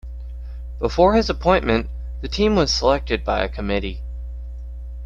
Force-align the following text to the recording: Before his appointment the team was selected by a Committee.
Before 0.79 1.13
his 1.13 1.29
appointment 1.29 1.87
the 2.21 2.27
team 2.27 2.55
was 2.55 2.73
selected 2.73 3.23
by 3.23 3.43
a 3.43 3.47
Committee. 3.47 4.01